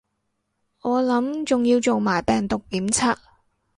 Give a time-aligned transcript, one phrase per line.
[0.81, 3.15] 我諗仲要做埋病毒檢測